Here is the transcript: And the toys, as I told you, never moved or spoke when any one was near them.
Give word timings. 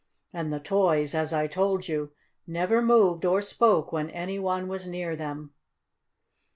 And 0.33 0.51
the 0.51 0.59
toys, 0.59 1.13
as 1.13 1.31
I 1.31 1.45
told 1.45 1.87
you, 1.87 2.11
never 2.47 2.81
moved 2.81 3.23
or 3.23 3.39
spoke 3.43 3.91
when 3.91 4.09
any 4.09 4.39
one 4.39 4.67
was 4.67 4.87
near 4.87 5.15
them. 5.15 5.53